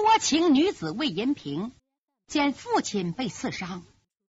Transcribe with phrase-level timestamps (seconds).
[0.00, 1.72] 多情女子魏银平
[2.28, 3.84] 见父亲被刺伤，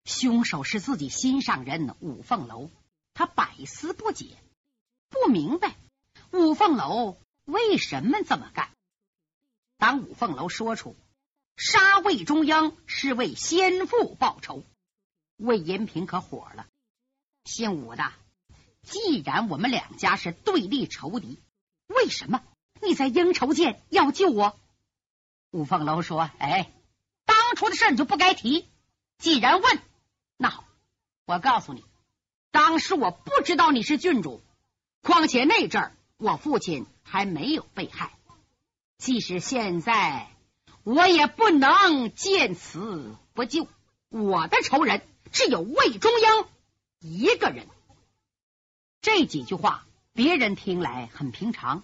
[0.06, 2.70] 凶手是自己心上人五凤楼，
[3.14, 4.38] 他百思不解，
[5.10, 5.76] 不明白
[6.32, 8.70] 五凤楼为什么这么干。
[9.78, 10.96] 当五凤楼说出
[11.58, 14.64] 杀魏中央是为先父报仇，
[15.36, 16.66] 魏银平可火了。
[17.44, 18.14] 姓武的，
[18.84, 21.38] 既然我们两家是对立仇敌，
[21.88, 22.42] 为什么
[22.82, 24.58] 你在应酬间要救我？
[25.52, 26.72] 武凤楼说：“哎，
[27.26, 28.68] 当初的事你就不该提。
[29.18, 29.80] 既然问，
[30.36, 30.66] 那好，
[31.26, 31.86] 我告诉你，
[32.52, 34.42] 当时我不知道你是郡主，
[35.02, 38.12] 况且那阵儿我父亲还没有被害。
[38.98, 40.30] 即使现在，
[40.84, 43.68] 我也不能见死不救。
[44.10, 46.48] 我的仇人只有魏中央
[47.00, 47.68] 一个人。”
[49.02, 51.84] 这几句话，别人听来很平常，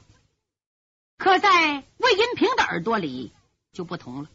[1.18, 3.32] 可在魏银平的耳朵里。
[3.74, 4.30] 就不同了，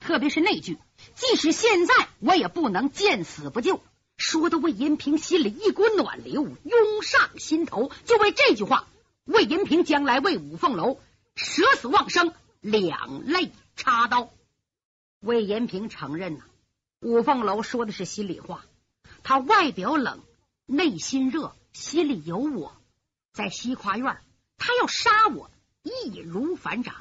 [0.00, 0.78] 特别是那句
[1.14, 3.82] “即使现在我也不能见死不救”，
[4.16, 7.92] 说的魏银平心里一股暖流涌上心头。
[8.06, 8.88] 就为这句话，
[9.24, 10.98] 魏银平将来为五凤楼
[11.34, 14.30] 舍死忘生，两肋插刀。
[15.20, 16.44] 魏银平承认呐，
[17.00, 18.64] 五凤楼说的是心里话，
[19.22, 20.22] 他外表冷，
[20.64, 22.74] 内心热，心里有我。
[23.32, 24.22] 在西跨院，
[24.56, 25.50] 他要杀我，
[25.82, 26.94] 易如反掌。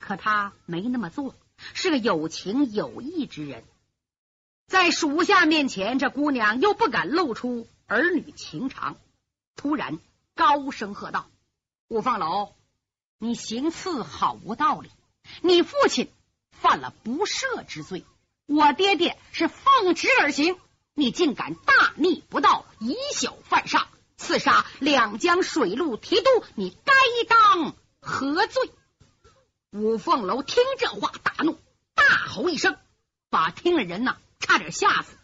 [0.00, 1.36] 可他没那么做，
[1.74, 3.62] 是个有情有义之人。
[4.66, 8.96] 在属下面前，这姑娘又不敢露出儿女情长，
[9.56, 9.98] 突然
[10.34, 11.28] 高声喝道
[11.86, 12.54] ：“五凤楼，
[13.18, 14.90] 你行刺好无道理！
[15.42, 16.10] 你父亲
[16.50, 18.04] 犯了不赦之罪，
[18.46, 20.56] 我爹爹是奉旨而行，
[20.94, 26.94] 你竟敢大逆不道，以小犯上，刺杀两江水陆提督，你该
[27.28, 28.70] 当何罪？”
[29.72, 31.56] 五凤楼听这话大怒，
[31.94, 32.76] 大吼一声，
[33.28, 35.16] 把听的人呐差点吓死。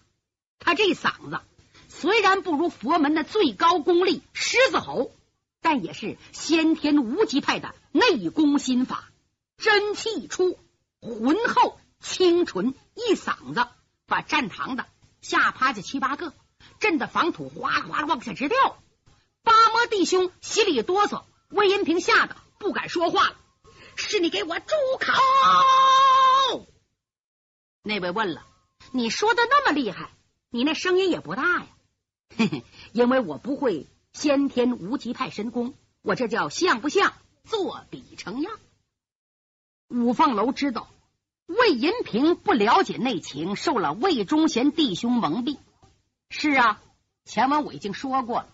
[0.61, 1.41] 他这嗓子
[1.89, 5.11] 虽然不如佛门的最高功力狮子吼，
[5.61, 9.11] 但也是先天无极派的内功心法，
[9.57, 10.57] 真气一出，
[11.01, 13.67] 浑厚清纯，一嗓子
[14.07, 14.87] 把站堂的
[15.21, 16.33] 吓趴下七八个，
[16.79, 18.57] 震得房土哗啦哗啦往下直掉。
[19.43, 23.37] 八魔弟兄心里哆嗦，魏银平吓得不敢说话了。
[23.97, 26.67] 是你给我住口！
[27.83, 28.47] 那位问了，
[28.93, 30.11] 你说的那么厉害，
[30.51, 31.67] 你那声音也不大呀。
[32.37, 37.15] 嘿嘿，因为我不会先天无极派神功，我这叫像不像
[37.45, 38.53] 作比成样。
[39.89, 40.89] 五凤楼知道
[41.47, 45.59] 魏银平不了解内情，受了魏忠贤弟兄蒙蔽。
[46.29, 46.83] 是啊，
[47.25, 48.49] 前文我已经说过了，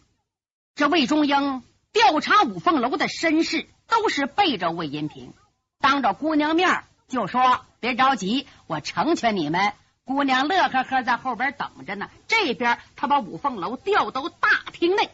[0.74, 3.66] 这魏忠英调查五凤楼的身世。
[3.86, 5.32] 都是背着魏银平，
[5.78, 12.10] 当着姑娘面就说：“别着急，我成全你们。”姑娘乐呵呵在后边等着呢。
[12.26, 15.10] 这边他把五凤楼调到大厅内，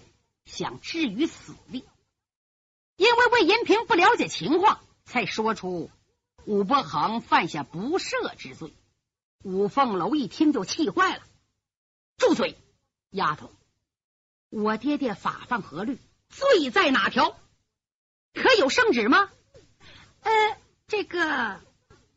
[0.46, 1.84] 想置于死地。
[2.96, 5.90] 因为魏银平不了解情况，才说出
[6.46, 8.72] 武伯衡犯下不赦之罪。
[9.42, 11.22] 五凤楼一听就气坏了
[12.16, 12.56] ：“住嘴，
[13.10, 13.50] 丫头！
[14.48, 15.98] 我爹爹法犯何律？
[16.30, 17.36] 罪在哪条？”
[18.34, 19.30] 可有圣旨吗？
[20.22, 20.32] 呃，
[20.86, 21.60] 这个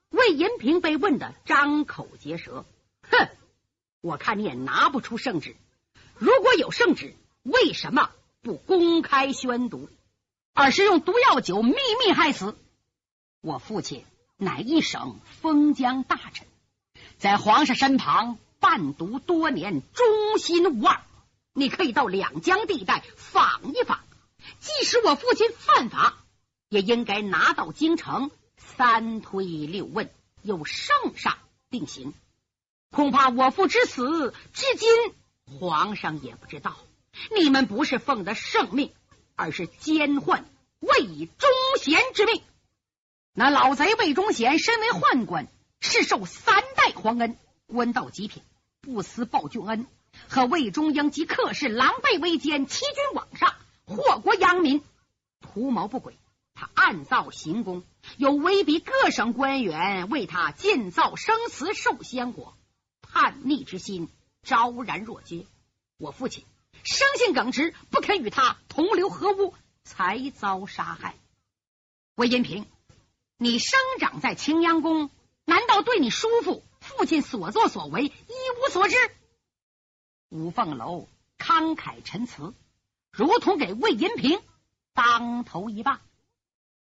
[0.09, 2.65] 魏银平被问的张口结舌。
[3.09, 3.29] 哼，
[4.01, 5.55] 我看你也拿不出圣旨。
[6.17, 8.11] 如果有圣旨，为什么
[8.41, 9.89] 不公开宣读，
[10.53, 11.73] 而是用毒药酒秘
[12.05, 12.55] 密害死？
[13.41, 14.05] 我父亲
[14.37, 16.47] 乃一省封疆大臣，
[17.17, 21.01] 在皇上身旁伴读多年，忠心无二。
[21.53, 23.99] 你可以到两江地带访一访。
[24.59, 26.17] 即使我父亲犯法，
[26.69, 30.09] 也应该拿到京城三推六问，
[30.41, 31.37] 由圣上
[31.69, 32.13] 定刑。
[32.91, 34.89] 恐怕我父之死至今，
[35.59, 36.77] 皇上也不知道。
[37.35, 38.91] 你们不是奉的圣命，
[39.35, 40.43] 而是奸宦
[40.79, 42.41] 魏忠贤之命。
[43.33, 45.47] 那老贼魏忠贤身为宦官，
[45.79, 47.37] 是受三代皇恩，
[47.67, 48.43] 官到极品，
[48.81, 49.87] 不思报君恩，
[50.27, 53.55] 和魏忠英及客氏狼狈为奸，欺君罔上。
[53.95, 54.83] 祸国殃民，
[55.41, 56.17] 图谋不轨。
[56.53, 57.83] 他暗造行宫，
[58.17, 62.55] 又威逼各省官员为他建造生祠、寿仙果，
[63.01, 64.09] 叛逆之心
[64.43, 65.47] 昭然若揭。
[65.97, 66.43] 我父亲
[66.83, 71.15] 生性耿直，不肯与他同流合污，才遭杀害。
[72.15, 72.67] 魏银平，
[73.37, 75.09] 你生长在青阳宫，
[75.45, 78.95] 难道对你叔父父亲所作所为一无所知？
[80.29, 81.07] 五凤楼
[81.39, 82.53] 慷慨陈词。
[83.11, 84.41] 如同给魏银平
[84.93, 85.99] 当头一棒。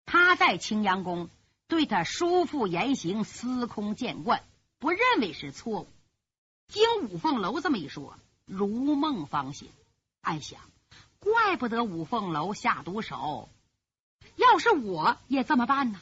[0.06, 1.29] 他在青阳宫
[1.68, 4.44] 对他叔父言行司空见惯，
[4.79, 5.88] 不认为是错误。
[6.68, 9.69] 经五凤楼这么一说，如梦方醒，
[10.21, 10.59] 暗想：
[11.19, 13.50] 怪不得五凤楼下毒手，
[14.35, 16.00] 要是我也这么办呢？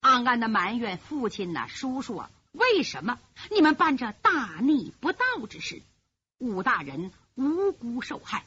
[0.00, 3.18] 暗暗的埋怨父亲呐，叔叔啊，为什么
[3.50, 5.82] 你们办这大逆不道之事？
[6.38, 8.44] 武大人无辜受害，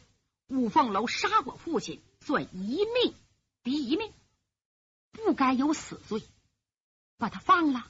[0.49, 3.13] 五凤楼杀我父亲，算一命
[3.63, 4.11] 抵一命，
[5.11, 6.23] 不该有死罪，
[7.17, 7.85] 把他放了。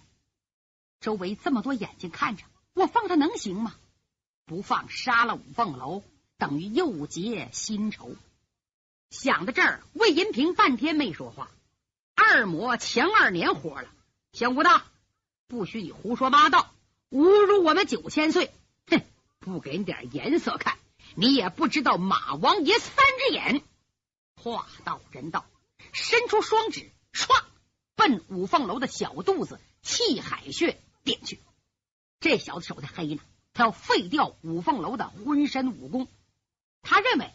[1.00, 3.76] 周围这么多眼睛看着，我放他能行吗？
[4.46, 6.04] 不放，杀了五凤楼，
[6.38, 8.14] 等于又结新仇。
[9.10, 11.50] 想到这儿，魏银平半天没说话。
[12.14, 13.90] 二魔前二年活了，
[14.34, 14.84] 姓吴的，
[15.48, 16.74] 不许你胡说八道，
[17.10, 18.52] 侮辱我们九千岁！
[18.88, 19.02] 哼，
[19.40, 20.78] 不给你点颜色看，
[21.20, 23.62] 你也不知道马王爷三只眼。
[24.42, 25.46] 话到人到，
[25.92, 27.44] 伸出双指，唰，
[27.96, 31.42] 奔五凤楼的小肚子气海穴点去。
[32.22, 33.22] 这小子手太黑呢，
[33.54, 36.08] 他要废掉五凤楼的浑身武功。
[36.82, 37.30] 他认为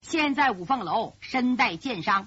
[0.00, 2.26] 现在五凤楼身带剑伤，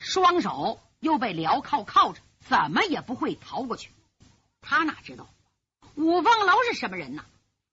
[0.00, 0.80] 双手。
[0.98, 3.90] 又被镣铐铐着，怎么也不会逃过去。
[4.62, 5.28] 他哪知道
[5.94, 7.24] 五凤楼是什么人呢？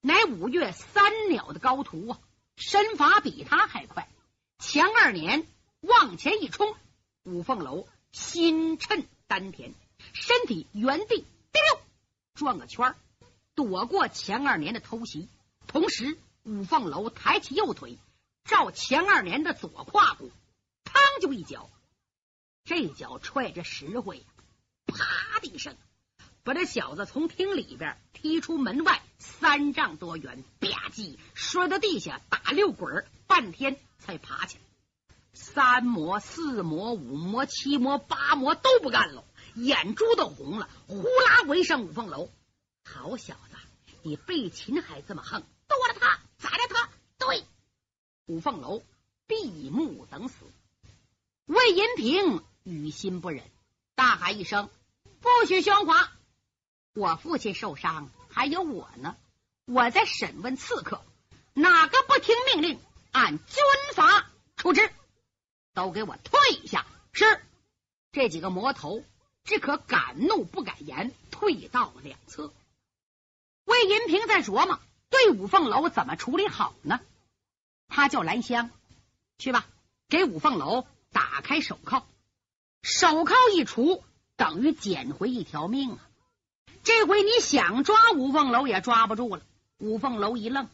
[0.02, 2.20] 乃五岳三鸟的高徒啊，
[2.56, 4.10] 身法比他还快。
[4.60, 5.46] 前二年
[5.82, 6.76] 往前一冲，
[7.24, 9.74] 五凤楼心趁丹田，
[10.14, 11.82] 身体原地滴溜
[12.34, 12.96] 转个圈
[13.56, 15.28] 躲过前二年的偷袭。
[15.68, 17.98] 同时，五凤楼抬起右腿，
[18.46, 20.32] 照前二年的左胯骨，
[20.86, 21.70] 嘡就一脚。
[22.64, 24.24] 这脚踹着实惠呀！
[24.86, 25.76] 啪的一声，
[26.44, 34.64] 把这小子从厅里边踢出门外三丈多远，吧唧摔到地下，打六滚，半天才爬起来。
[35.34, 39.24] 三魔、四魔、五魔、七魔、八魔都不干了，
[39.56, 42.30] 眼珠都红了，呼啦围上五凤楼。
[42.84, 43.58] 好小子，
[44.02, 46.90] 你被擒还这么横，剁了他，宰了他！
[47.18, 47.46] 对，
[48.26, 48.84] 五凤楼
[49.26, 50.36] 闭目等死。
[51.46, 52.44] 魏银平。
[52.64, 53.44] 于心不忍，
[53.94, 54.70] 大喊一声
[55.20, 56.14] ：“不许喧哗！
[56.94, 59.16] 我父亲受伤，还有我呢。
[59.66, 61.04] 我在审问刺客，
[61.54, 62.80] 哪个不听命令，
[63.12, 63.64] 按军
[63.94, 64.92] 法处置，
[65.74, 67.42] 都给我退下！”是
[68.12, 69.04] 这几个魔头
[69.44, 72.52] 只可敢怒不敢言，退到两侧。
[73.66, 74.80] 魏银平在琢磨
[75.10, 77.00] 对五凤楼怎么处理好呢？
[77.88, 78.72] 他叫兰香
[79.38, 79.66] 去吧，
[80.10, 82.06] 给五凤楼打开手铐。
[82.82, 84.04] 手铐一除，
[84.36, 86.00] 等于捡回一条命啊！
[86.84, 89.42] 这回你想抓五凤楼也抓不住了。
[89.78, 90.68] 五凤楼一愣，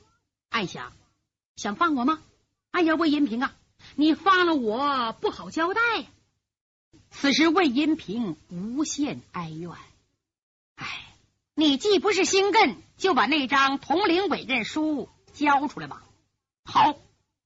[0.50, 0.92] 暗想：
[1.56, 2.22] 想放我吗？
[2.72, 3.54] 哎呀，魏银平啊，
[3.96, 6.06] 你放了我不好交代呀！
[7.12, 9.72] 此时魏银平无限哀怨。
[10.76, 11.16] 哎，
[11.56, 16.04] 你既不是心艮，就把那张统领委任书交出来吧。
[16.66, 16.96] 好，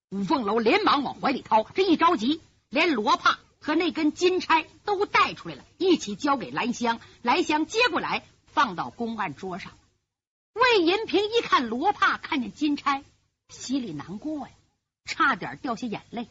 [0.10, 3.40] 五凤楼连忙往怀里掏，这一着急，连罗帕。
[3.66, 7.00] 和那根金钗都带出来了，一起交给兰香。
[7.22, 9.74] 兰香接过来，放到公案桌上。
[10.54, 13.04] 魏银平一看罗帕，看见金钗，
[13.50, 14.54] 心里难过呀，
[15.06, 16.30] 差点掉下眼泪，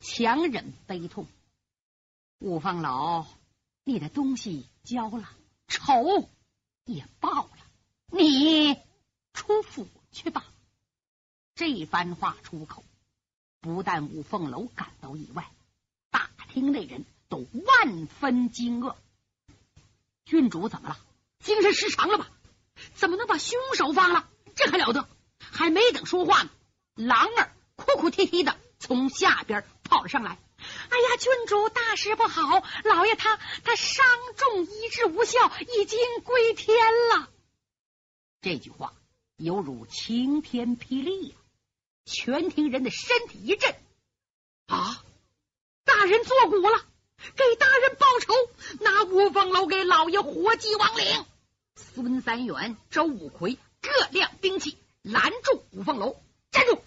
[0.00, 1.26] 强忍悲痛。
[2.38, 3.26] 五凤楼，
[3.84, 5.28] 你的东西交了，
[5.66, 6.28] 仇
[6.84, 7.56] 也报了，
[8.06, 8.76] 你
[9.32, 10.44] 出府去吧。
[11.54, 12.84] 这番话出口，
[13.60, 15.50] 不但五凤楼感到意外。
[16.10, 18.94] 大厅内人都万分惊愕，
[20.24, 20.98] 郡主怎么了？
[21.42, 22.28] 精神失常了吧？
[22.94, 24.28] 怎么能把凶手放了？
[24.54, 25.08] 这还了得！
[25.38, 26.50] 还没等说话呢，
[26.94, 30.38] 狼儿哭哭啼啼的从下边跑了上来。
[30.60, 32.62] 哎呀，郡主大事不好！
[32.84, 36.76] 老爷他他伤重医治无效，已经归天
[37.10, 37.28] 了。
[38.40, 38.92] 这句话
[39.36, 41.36] 犹如晴天霹雳呀！
[42.04, 43.74] 全庭人的身体一震
[44.66, 45.04] 啊！
[45.84, 46.84] 大人做古了，
[47.36, 48.34] 给大人报仇，
[48.80, 51.24] 拿五凤楼给老爷活祭亡灵。
[51.74, 56.20] 孙三元、周五魁各亮兵器，拦住五凤楼，
[56.50, 56.82] 站住！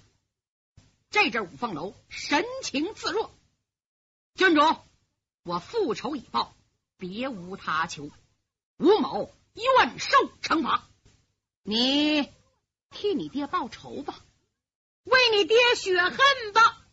[1.10, 3.32] 这阵五凤楼神情自若，
[4.36, 4.62] 郡主，
[5.44, 6.54] 我复仇已报，
[6.98, 8.10] 别无他求，
[8.78, 10.88] 吴某愿受惩罚。
[11.64, 12.30] 你
[12.90, 14.20] 替你爹报仇吧，
[15.04, 16.18] 为你爹雪恨
[16.54, 16.86] 吧。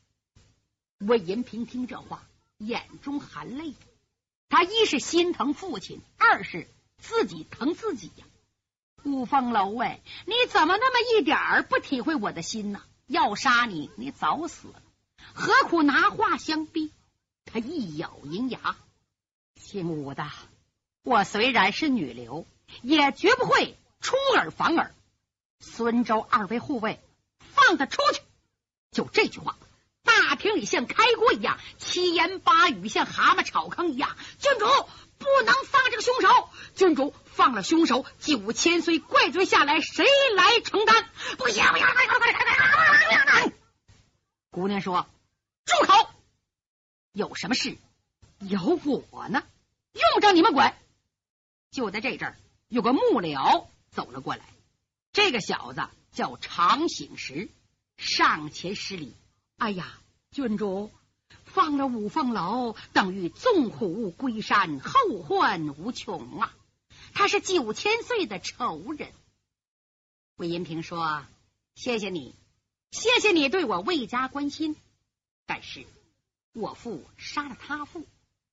[0.99, 2.29] 魏银平听这话，
[2.59, 3.75] 眼中含泪。
[4.49, 8.27] 他一是心疼父亲，二是自己疼自己呀。
[9.05, 12.83] 五凤楼，哎，你怎么那么一点儿不体会我的心呢？
[13.07, 14.83] 要杀你，你早死了，
[15.35, 16.93] 何苦拿话相逼？
[17.45, 18.77] 他一咬银牙，
[19.55, 20.29] 姓武的，
[21.03, 22.47] 我虽然是女流，
[22.83, 24.95] 也绝不会出尔反尔。
[25.61, 27.01] 孙周二位护卫，
[27.39, 28.21] 放他出去！
[28.91, 29.57] 就这句话，
[30.29, 34.15] 大厅里像开锅一样，七言八语像蛤蟆炒坑一样。
[34.39, 34.67] 郡主
[35.17, 40.05] 不能放这个凶手，郡主放了凶手，九千岁怪罪下来，谁
[40.37, 41.09] 来承担？
[41.39, 41.65] 不行！
[41.65, 43.55] 不行！
[44.51, 45.07] 姑娘说
[45.65, 46.11] ：“住口！
[47.13, 47.79] 有什么事
[48.39, 49.43] 有我呢，
[49.95, 50.77] 用不着你们管。”
[51.73, 52.37] 就在这阵儿，
[52.69, 54.45] 有个幕僚走了过来。
[55.11, 57.49] 这个小子叫常醒时，
[57.97, 59.17] 上前施礼
[59.57, 59.99] ：“哎呀，
[60.31, 60.91] 郡主
[61.45, 66.55] 放了五凤楼，等于纵虎归山，后患无穷啊！
[67.15, 69.13] 他是九千岁的仇人。”
[70.37, 71.25] 魏银平说
[71.75, 72.35] ：“谢谢你，
[72.91, 74.77] 谢谢你对我魏家关心。
[75.47, 75.87] 但是
[76.53, 78.07] 我父杀了他父，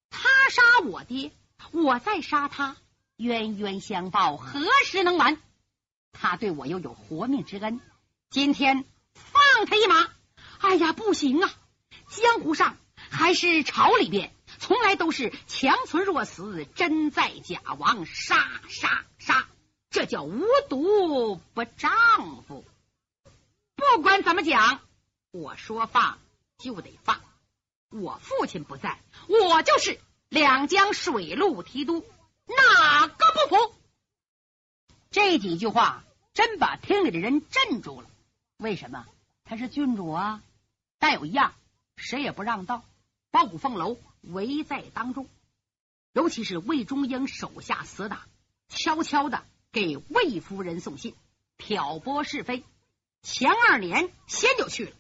[0.10, 1.32] 他杀我爹，
[1.72, 2.78] 我再杀他。”
[3.18, 5.42] 冤冤相报何时能完？
[6.12, 7.80] 他对我又有活命之恩，
[8.30, 10.10] 今天放他一马。
[10.60, 11.54] 哎呀，不行啊！
[12.08, 12.78] 江湖上
[13.10, 19.48] 还是朝里边，从来都是强存弱死，真在假亡，杀杀杀，
[19.90, 22.64] 这叫无毒不丈夫。
[23.76, 24.82] 不管怎么讲，
[25.32, 26.20] 我说放
[26.58, 27.22] 就得放。
[27.90, 32.06] 我父亲不在，我就是两江水陆提督。
[32.48, 33.76] 哪个不服？
[35.12, 38.08] 这几句话真把厅里的人镇住了。
[38.58, 39.06] 为什么？
[39.44, 40.42] 他是郡主啊！
[41.00, 41.54] 但有一样，
[41.96, 42.84] 谁也不让道，
[43.32, 45.28] 把五凤楼围在当中。
[46.14, 48.20] 尤其是魏忠英手下死党，
[48.70, 51.16] 悄悄的给魏夫人送信，
[51.58, 52.64] 挑拨是非。
[53.22, 54.96] 前二年先就去了，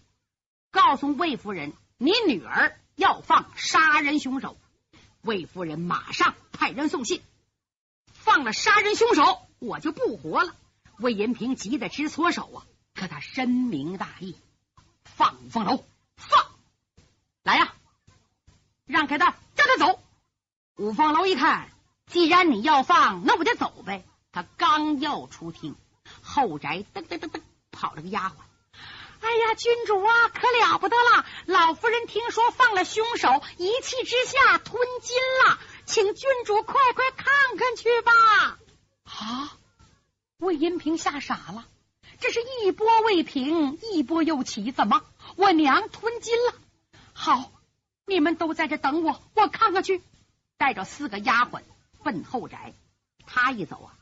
[0.72, 4.58] 告诉魏夫人，你女儿要放杀人凶手。
[5.22, 7.22] 魏夫人马上派人送信。
[8.14, 10.56] 放了杀人凶手，我就不活了。
[10.98, 12.66] 魏延平急得直搓手啊！
[12.94, 14.36] 可他深明大义，
[15.04, 15.84] 放五凤楼，
[17.46, 17.76] 来呀！
[18.88, 20.00] 让开他，叫他走。
[20.78, 21.70] 五凤楼一看，
[22.08, 24.04] 既然你要放，那我就走呗。
[24.32, 25.76] 他刚要出厅，
[26.24, 28.32] 后宅噔噔噔噔跑了个丫鬟。
[29.22, 31.24] 哎呀，君主啊，可了不得了！
[31.46, 35.60] 老夫人听说放了凶手，一气之下吞金了。
[35.86, 38.58] 请郡主快快看看去吧！
[39.04, 39.58] 啊！
[40.38, 41.68] 魏银平吓傻了，
[42.20, 45.04] 这是一波未平，一波又起，怎么
[45.36, 46.56] 我娘吞金了？
[47.18, 47.50] 好，
[48.06, 50.04] 你们都在这等我，我看看去。
[50.58, 51.64] 带着四个丫鬟
[52.04, 52.74] 奔后宅，
[53.26, 53.98] 他一走啊，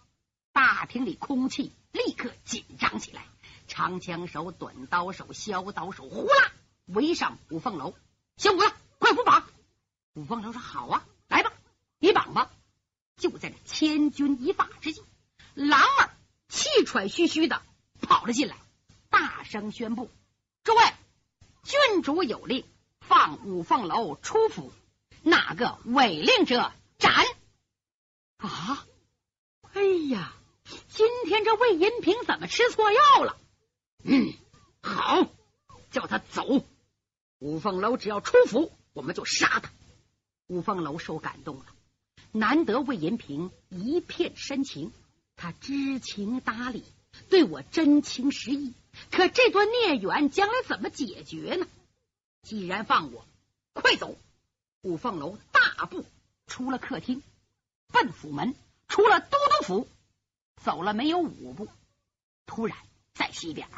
[0.52, 3.24] 大厅里空气立刻紧张起来。
[3.68, 6.52] 长枪手、短刀手、削刀手，呼啦
[6.88, 7.96] 围上五凤楼，
[8.36, 9.46] 小五子，快扶绑！
[10.16, 11.54] 五凤楼说：“好啊。”来吧
[12.00, 12.52] 你绑吧！
[13.16, 15.04] 就在这千钧一发之际，
[15.54, 16.10] 狼儿
[16.50, 17.62] 气喘吁吁的
[18.02, 18.58] 跑了进来，
[19.10, 20.12] 大声宣布
[20.66, 20.82] ：“诸位，
[21.64, 22.66] 郡主有令，
[23.08, 24.72] 放五凤楼出府，
[25.22, 27.14] 哪个违令者斩！”
[28.38, 28.86] 啊！
[29.74, 30.34] 哎呀，
[30.90, 33.38] 今天这魏银平怎么吃错药了？
[34.04, 34.34] 嗯，
[34.82, 35.28] 好，
[35.92, 36.64] 叫他走。
[37.40, 39.72] 五凤楼只要出府，我们就杀他。
[40.48, 41.66] 五凤楼受感动了。
[42.32, 44.92] 难得魏银平一片深情，
[45.36, 46.84] 他知情达理，
[47.30, 48.74] 对我真情实意。
[49.12, 51.68] 可这段孽缘将来怎么解决呢？
[52.44, 53.26] 既然放我，
[53.72, 54.18] 快走！
[54.82, 56.06] 五凤楼大步
[56.46, 57.24] 出了客厅，
[57.88, 58.54] 奔府门，
[58.90, 59.90] 出了都督府，
[60.62, 61.70] 走了没有五步，
[62.46, 62.78] 突然
[63.14, 63.70] 在西边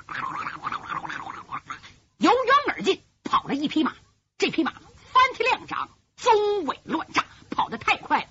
[2.17, 3.95] 由远而近跑了一匹马，
[4.39, 8.29] 这匹马翻蹄亮掌，鬃尾乱炸，跑得太快了。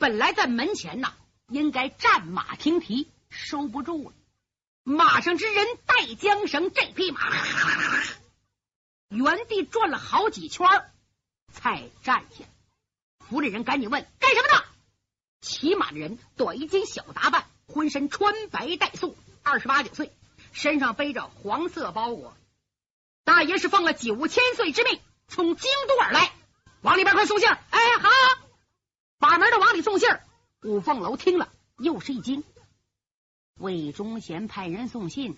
[0.00, 1.14] 本来在门前呐，
[1.46, 4.16] 应该战马停蹄，收不住了。
[4.82, 7.20] 马上之人带缰绳，这匹马
[9.10, 10.68] 原地转了好几圈，
[11.52, 12.44] 才站下。
[13.18, 14.64] 府里人赶紧问：“干什么的？”
[15.42, 20.12] 骑马的人短衣襟小打扮，浑身穿白带素，二十八九岁，
[20.52, 22.36] 身上背着黄色包裹。
[23.24, 26.32] 大爷是奉了九千岁之命，从京都而来，
[26.82, 27.48] 往里边快送信。
[27.48, 28.08] 哎，好。
[29.18, 30.22] 把门的往里送信儿，
[30.62, 32.44] 五凤楼听了又是一惊。
[33.58, 35.36] 魏忠贤派人送信，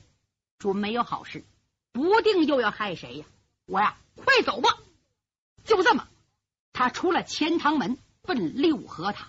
[0.58, 1.42] 准没有好事，
[1.90, 3.26] 不定又要害谁呀！
[3.72, 4.76] 我呀，快走吧！
[5.64, 6.06] 就这么，
[6.74, 9.28] 他出了钱塘门，奔六合塔，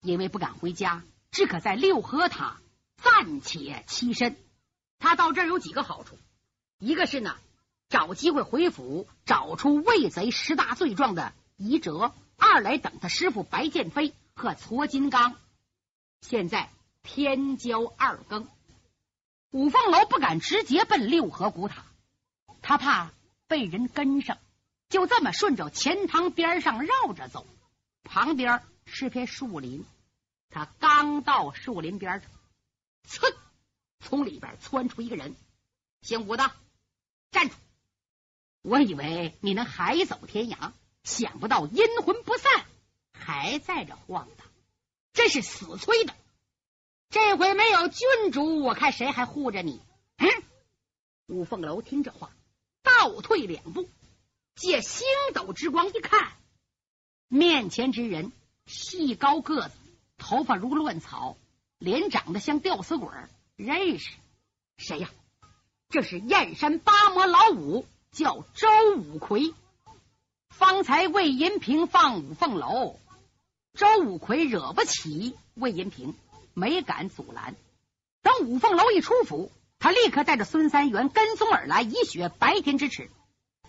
[0.00, 2.60] 因为不敢回家，只可在六合塔
[3.02, 4.36] 暂且栖身。
[5.00, 6.16] 他到这儿有几个好处，
[6.78, 7.36] 一个是呢，
[7.88, 12.14] 找机会回府，找出魏贼十大罪状的遗折。
[12.36, 15.34] 二来等他师傅白剑飞和搓金刚。
[16.20, 16.70] 现在
[17.02, 18.46] 天交二更，
[19.50, 21.84] 五凤楼不敢直接奔六合古塔，
[22.62, 23.10] 他怕
[23.48, 24.38] 被人跟上，
[24.88, 27.46] 就这么顺着钱塘边上绕着走。
[28.04, 29.84] 旁边是片树林，
[30.50, 32.30] 他刚到树林边上，
[33.08, 33.34] 噌，
[34.00, 35.34] 从里边窜出一个人，
[36.02, 36.52] 姓武的，
[37.30, 37.54] 站住！
[38.62, 42.66] 我以为你能海走天涯，想不到阴魂不散，
[43.12, 44.46] 还在这晃荡，
[45.12, 46.14] 真是死催的。
[47.10, 49.80] 这回没有郡主，我看谁还护着你？
[50.16, 50.28] 嗯，
[51.26, 52.30] 五凤楼听这话，
[52.98, 53.88] 倒退两步，
[54.56, 56.32] 借星斗之光一看。
[57.28, 58.32] 面前之人
[58.66, 59.74] 细高个子，
[60.16, 61.36] 头发如乱草，
[61.78, 63.08] 脸长得像吊死鬼
[63.54, 64.10] 认识
[64.78, 65.10] 谁呀？
[65.88, 69.54] 这是燕山八魔老五，叫周五魁。
[70.48, 72.98] 方才魏银平放五凤楼，
[73.74, 76.16] 周五魁惹不起魏银平，
[76.52, 77.54] 没敢阻拦。
[78.22, 83.10] 等五凤楼一出府，他立刻带着孙三元跟踪而来，以雪白天之耻。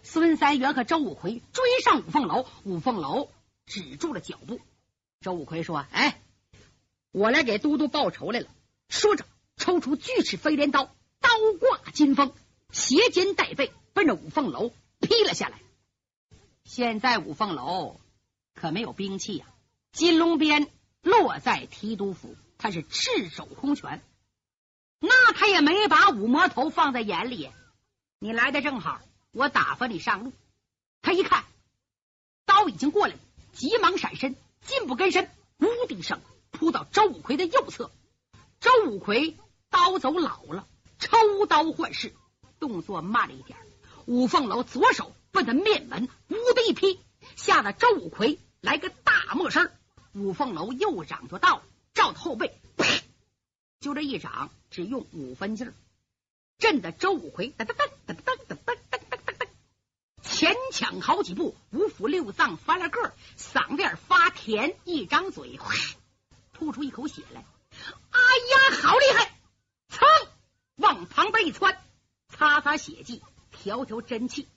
[0.03, 3.29] 孙三元和周武魁追上五凤楼，五凤楼。
[3.65, 4.59] 止住了脚步，
[5.21, 6.19] 周武魁说：“哎，
[7.11, 8.47] 我来给都督报仇来了。”
[8.89, 10.85] 说着，抽出巨齿飞镰刀，
[11.19, 12.33] 刀挂金锋，
[12.71, 15.59] 斜肩带背，奔着五凤楼劈了下来。
[16.63, 17.99] 现在五凤楼
[18.55, 19.45] 可没有兵器呀，
[19.91, 20.67] 金龙鞭
[21.03, 24.01] 落在提督府，他是赤手空拳，
[25.49, 27.49] 也没把五魔头放在眼里。
[28.19, 29.01] 你来的正好，
[29.31, 30.33] 我打发你上路。
[31.01, 31.45] 他一看，
[32.45, 33.19] 刀已经过来了。
[33.53, 35.29] 急忙闪身，进步跟身，
[35.59, 37.91] 呜的一声扑到周五魁的右侧。
[38.59, 39.37] 周五魁
[39.69, 42.13] 刀走老了，抽刀换式，
[42.59, 43.57] 动作慢了一点。
[44.05, 46.99] 五凤楼左手奔他面门，呜的一劈，
[47.35, 49.71] 吓得周五魁来个大没身。
[50.13, 51.63] 五凤楼右掌就到了，
[51.93, 52.59] 照他后背，
[53.89, 55.73] 就这一掌，只用五分劲儿，
[56.59, 59.47] 震得周武魁噔噔噔噔噔噔噔噔噔噔，
[60.21, 63.15] 前抢好几步，五腑六脏翻了个。
[63.35, 65.59] 嗓子眼发甜，一张嘴，
[66.53, 67.43] 吐出一口血来。
[68.11, 69.33] 哎呀，好厉害！
[69.89, 70.27] 噌，
[70.75, 71.83] 往旁边一窜，
[72.27, 74.47] 擦擦血迹，调调真气。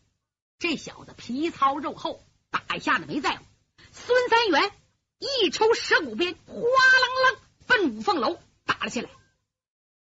[0.59, 3.45] 这小子皮糙肉厚，打一下子没在乎。
[3.93, 4.71] 孙三元
[5.19, 9.09] 一抽蛇骨鞭，哗啷啷奔五凤楼打了下来。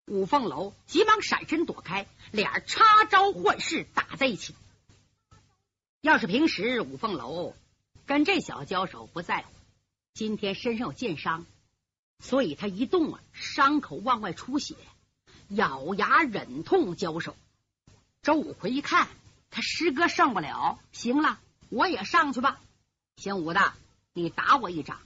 [0.10, 4.56] 五凤楼急忙闪身躲开，俩插招换式打在一起。
[6.02, 7.56] 要是平时，五凤楼。
[8.08, 9.54] 跟这小子交手不在乎，
[10.16, 11.46] 今天身上有剑伤，
[12.20, 14.74] 所以他一动啊，伤口往外出血，
[15.50, 17.36] 咬牙忍痛交手。
[18.24, 19.08] 周五魁一看，
[19.52, 22.60] 他师哥上不了，行了，我也上去吧。
[23.18, 23.74] 姓武的，
[24.14, 25.00] 你打我一掌，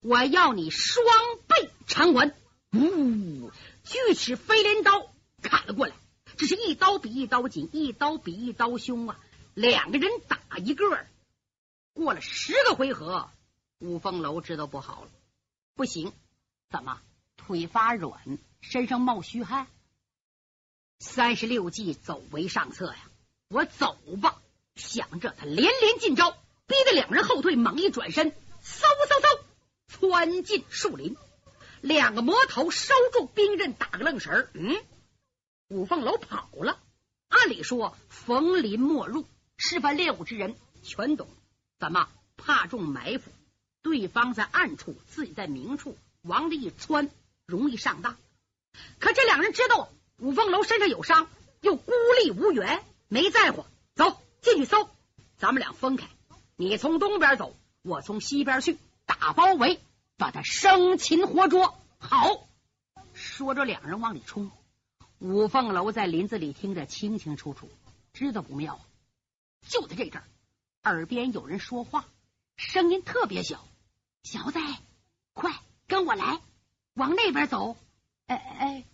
[0.00, 1.04] 我要你双
[1.48, 2.32] 倍偿还。
[2.72, 3.50] 呜，
[3.84, 5.94] 锯齿飞镰刀砍了过来，
[6.36, 9.20] 这是一刀比一刀紧，一刀比一刀凶啊！
[9.54, 11.06] 两个人打一个。
[11.92, 13.30] 过了十个回合，
[13.78, 15.10] 五凤楼知道不好了，
[15.74, 16.12] 不行，
[16.70, 17.00] 怎么
[17.36, 19.68] 腿发软，身上冒虚汗？
[20.98, 22.98] 三十六计走为上策呀！
[23.48, 24.40] 我走吧。
[24.76, 26.32] 想着，他连连进招，
[26.66, 29.40] 逼得两人后退，猛一转身，嗖嗖嗖，
[29.86, 31.16] 窜进树林。
[31.84, 34.48] 两个魔头收住兵刃，打个愣神。
[34.54, 34.74] 嗯，
[35.68, 36.80] 五凤楼跑了。
[37.28, 39.26] 按理说，逢林莫入，
[39.58, 41.28] 示范练武之人全懂。
[41.78, 43.30] 怎么怕中埋伏？
[43.82, 47.10] 对方在暗处，自己在明处，往里一窜，
[47.44, 48.16] 容易上当。
[48.98, 51.28] 可这两人知道五凤楼身上有伤，
[51.60, 51.92] 又孤
[52.22, 53.66] 立无援，没在乎。
[53.94, 54.88] 走进去搜，
[55.36, 56.08] 咱们俩分开，
[56.56, 59.78] 你从东边走，我从西边去，打包围，
[60.16, 61.78] 把他生擒活捉。
[61.98, 62.48] 好，
[63.12, 64.50] 说着，两人往里冲。
[65.18, 67.70] 五凤楼在林子里听得清清楚楚，
[68.12, 68.80] 知道不妙。
[69.66, 70.24] 就在这阵儿。
[70.82, 72.04] 耳边有人说话，
[72.56, 73.64] 声音特别小。
[74.22, 74.58] 小子，
[75.32, 75.50] 快
[75.86, 76.40] 跟我来，
[76.92, 77.76] 往那边走。
[78.26, 78.84] 哎哎，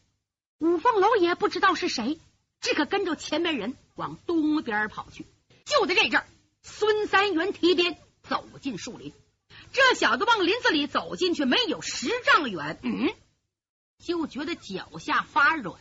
[0.59, 2.20] 五凤楼也不知道是谁，
[2.61, 5.26] 只可跟着前面人往东边跑去。
[5.64, 6.26] 就在这阵儿，
[6.62, 9.12] 孙三元提鞭走进树林。
[9.72, 13.14] 这小子往林子里走进去，没有十丈远，嗯，
[13.98, 15.78] 就觉得脚下发软，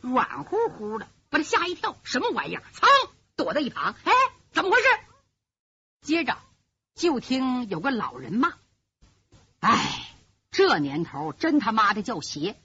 [0.00, 1.98] 软乎乎的，把他吓一跳。
[2.04, 2.62] 什么玩意儿？
[2.72, 2.86] 噌，
[3.36, 3.96] 躲在一旁。
[4.04, 4.12] 哎，
[4.52, 4.86] 怎么回事？
[6.02, 6.38] 接着
[6.94, 8.54] 就听有个老人骂
[9.58, 10.14] ：“哎，
[10.50, 12.56] 这年头真他妈的叫邪！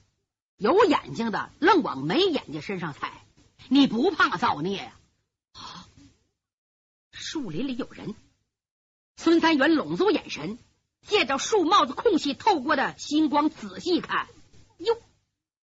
[0.58, 3.26] 有眼睛的愣往没眼睛身上踩，
[3.70, 4.94] 你不怕造孽呀？”
[7.12, 8.14] 树林里有人，
[9.22, 10.58] 孙三元拢住眼神，
[11.06, 14.30] 借着树帽子空隙透过的星光仔细看，
[14.78, 14.98] 哟，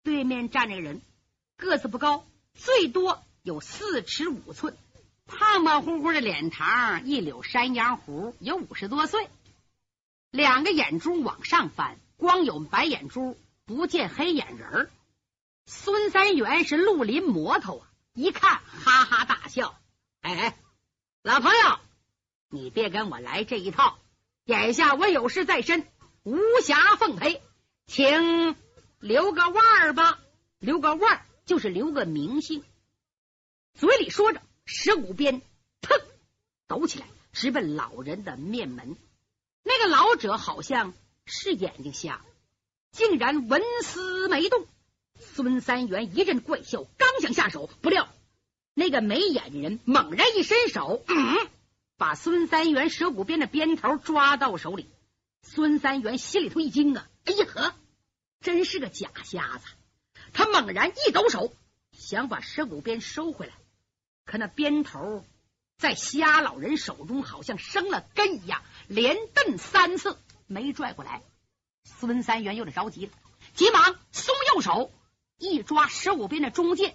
[0.03, 1.01] 对面站着个人，
[1.55, 4.75] 个子不高，最多有四尺五寸，
[5.25, 9.29] 胖胖乎乎的脸庞，一绺山羊胡，有五十多岁，
[10.31, 14.91] 两个眼珠往上翻，光有白眼珠，不见黑眼仁儿。
[15.65, 19.79] 孙三元是绿林魔头啊，一看哈哈大笑，
[20.19, 20.57] 哎哎，
[21.21, 21.79] 老朋友，
[22.49, 23.97] 你别跟我来这一套。
[24.45, 25.87] 眼下我有事在身，
[26.23, 27.41] 无暇奉陪，
[27.87, 28.55] 请
[28.99, 30.19] 留个腕儿吧。
[30.59, 32.63] 留个腕儿就是留个名姓。
[33.73, 35.41] 嘴里说着，十五鞭
[35.81, 36.01] 砰
[36.67, 38.95] 抖起来，直奔老人的面门。
[39.63, 40.93] 那个老者好像
[41.25, 42.23] 是眼睛瞎，
[42.91, 44.67] 竟然纹丝没动。
[45.19, 48.07] 孙三元一阵怪笑，刚想下手，不料
[48.73, 51.49] 那个没眼的人猛然一伸手，嗯。
[51.97, 54.89] 把孙三元蛇骨鞭的鞭头抓到手里，
[55.41, 57.07] 孙三元心里头一惊啊！
[57.23, 57.73] 哎呀呵，
[58.41, 59.65] 真是个假瞎子！
[60.33, 61.53] 他猛然一抖手，
[61.97, 63.53] 想把蛇骨鞭收回来，
[64.25, 65.25] 可那鞭头
[65.77, 71.23] 在瞎老人手中好像生了根一样，连蹬三次没拽过来。
[71.85, 73.13] 孙三元有点着急了，
[73.53, 74.91] 急忙松右手，
[75.37, 76.93] 一抓蛇骨鞭的中间，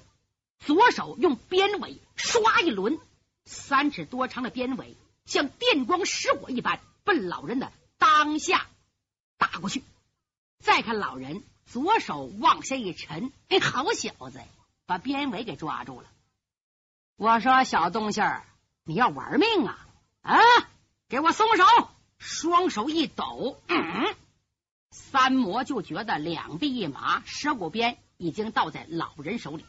[0.58, 3.00] 左手用鞭尾唰一抡。
[3.44, 8.66] 三尺多长的鞭尾像电光石火一般奔老人的当下
[9.38, 9.82] 打过去。
[10.58, 14.40] 再看老人左手往下一沉，哎，好小子，
[14.86, 16.08] 把鞭尾给抓住了。
[17.16, 18.44] 我说小东西儿，
[18.84, 19.86] 你要玩命啊？
[20.22, 20.38] 啊，
[21.08, 21.64] 给我松手！
[22.18, 24.14] 双手一抖，嗯，
[24.90, 29.64] 三魔就觉得两臂一麻，蛇骨鞭已经倒在老人手里。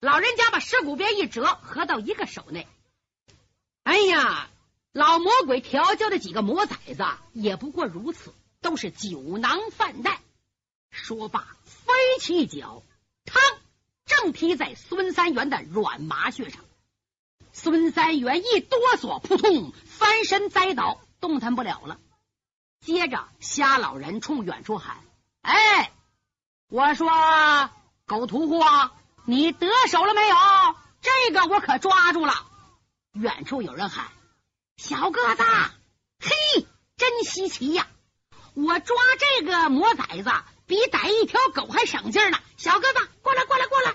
[0.00, 2.66] 老人家把蛇骨鞭一折，合到一个手内。
[3.86, 4.48] 哎呀，
[4.90, 10.20] 老魔鬼调教的几个魔崽子也不过如此，都是酒囊饭袋。
[10.90, 12.82] 说罢，飞起一脚，
[13.24, 13.38] 嘡，
[14.04, 16.64] 正踢在孙三元的软麻穴上。
[17.52, 22.00] 孙三元一哆嗦，扑通翻身栽倒，动弹不了了。
[22.80, 24.96] 接着，瞎老人冲远处喊
[25.42, 25.92] ：“哎，
[26.66, 27.08] 我说
[28.04, 28.94] 狗屠户啊，
[29.26, 30.36] 你得手了没有？
[31.00, 32.34] 这个我可抓住了。”
[33.16, 34.08] 远处有人喊
[34.76, 35.42] ：“小个子，
[36.20, 37.88] 嘿，真稀奇呀！
[38.52, 40.30] 我抓这个魔崽子
[40.66, 43.94] 比逮一条狗还省劲呢。”小个子，过来，过来，过来！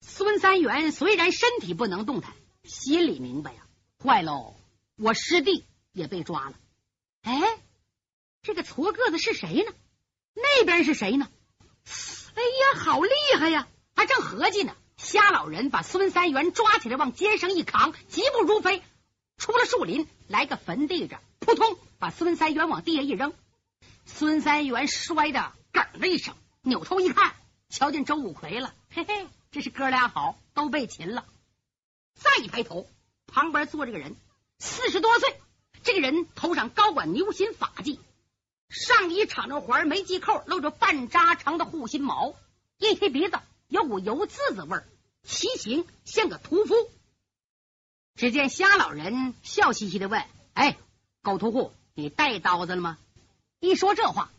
[0.00, 2.32] 孙三元虽然身体不能动弹，
[2.62, 3.66] 心里明白呀，
[4.00, 4.54] 坏喽，
[4.96, 6.54] 我师弟也被抓了。
[7.22, 7.58] 哎，
[8.42, 9.72] 这个矬个子是谁呢？
[10.34, 11.28] 那边是谁呢？
[12.34, 13.66] 哎呀，好厉害呀！
[13.96, 14.76] 还正合计呢。
[14.98, 18.82] 瞎老人把孙三元抓起来，往肩上一扛，疾步如飞，
[19.38, 23.32] 出了树林，来个坟地着，扑通，把孙三元往地下一扔。
[24.04, 27.36] 孙三元摔的咯的一声，扭头一看，
[27.70, 31.24] 瞧见周五魁了，嘿嘿，这是哥俩好，都被擒了。
[32.14, 32.88] 再一抬头，
[33.28, 34.16] 旁边坐着个人，
[34.58, 35.40] 四十多岁，
[35.84, 38.00] 这个人头上高管牛心发髻，
[38.68, 42.34] 上衣敞着环，没系扣，露着半扎长的护心毛，
[42.78, 43.38] 一提鼻子。
[43.68, 44.88] 有股油渍子味儿，
[45.22, 46.74] 其形像个屠夫。
[48.14, 50.76] 只见瞎老人笑嘻嘻的问：“哎，
[51.22, 52.98] 狗屠户，你带刀子了吗？”
[53.60, 54.30] 一说这话，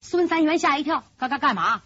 [0.00, 1.82] 孙三元吓一跳：“干干干嘛？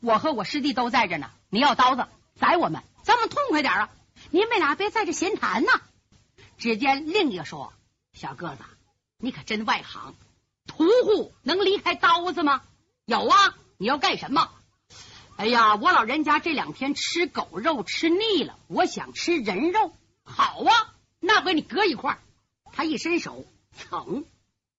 [0.00, 3.90] 我和我师弟都在这呢，你要刀子宰我们，咱们痛快点啊！
[4.30, 5.82] 你们俩别在这闲谈呐。”
[6.56, 7.72] 只见另一个说
[8.14, 8.62] ：“小个子，
[9.18, 10.14] 你可真外行，
[10.66, 12.62] 屠户能离开刀子吗？
[13.04, 14.52] 有啊，你要干什么？”
[15.40, 19.90] 哎呀，我老人家这两天吃狗肉吃腻了，我想吃人肉。
[20.22, 22.20] 好啊，那回你搁一块。
[22.74, 24.26] 他一伸手，噌，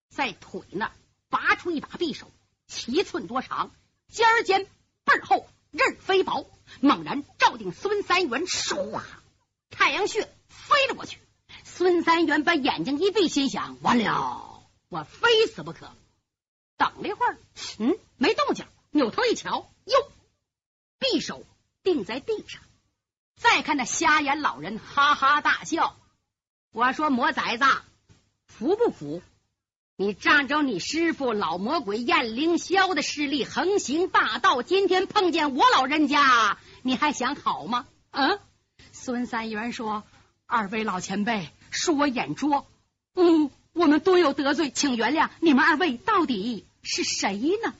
[0.07, 0.91] 在腿那
[1.31, 2.29] 拔出一把匕首，
[2.67, 3.71] 七寸多长，
[4.07, 4.67] 尖儿尖，
[5.03, 6.45] 背儿厚，刃飞薄，
[6.79, 9.01] 猛然照定孙三元，唰，
[9.71, 11.17] 太阳穴飞了过去。
[11.63, 15.91] 孙三元把眼睛一闭，心想：完了，我非死不可。
[16.77, 17.39] 等了一会儿，
[17.79, 20.11] 嗯，没动静，扭头一瞧，哟。
[21.01, 21.43] 匕首
[21.81, 22.61] 钉在地上，
[23.35, 25.97] 再看那瞎眼老人，哈哈大笑。
[26.71, 27.65] 我说魔崽子，
[28.45, 29.23] 服不服？
[29.97, 37.87] 你仗着你师傅老魔鬼燕凌霄的势力横行霸道，今天碰见我老人家，你还想好吗？
[38.11, 38.39] 嗯？
[38.91, 40.03] 孙三元说
[40.45, 42.67] ：“二位老前辈，恕我眼拙，
[43.15, 45.29] 嗯，我们多有得罪，请原谅。
[45.39, 47.73] 你们二位到底是谁呢？”